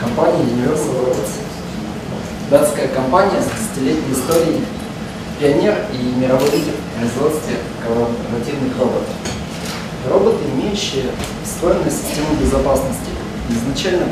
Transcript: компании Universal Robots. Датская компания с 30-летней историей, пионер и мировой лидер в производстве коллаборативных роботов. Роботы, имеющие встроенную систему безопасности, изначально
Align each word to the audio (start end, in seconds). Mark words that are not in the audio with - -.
компании 0.00 0.44
Universal 0.54 1.06
Robots. 1.06 1.40
Датская 2.50 2.88
компания 2.88 3.40
с 3.40 3.78
30-летней 3.78 4.12
историей, 4.12 4.64
пионер 5.40 5.86
и 5.92 6.20
мировой 6.20 6.50
лидер 6.50 6.74
в 6.74 6.98
производстве 6.98 7.56
коллаборативных 7.84 8.78
роботов. 8.78 9.08
Роботы, 10.08 10.44
имеющие 10.54 11.06
встроенную 11.44 11.90
систему 11.90 12.34
безопасности, 12.40 13.10
изначально 13.50 14.06